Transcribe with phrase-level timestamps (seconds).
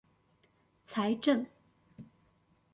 [0.87, 1.45] 財政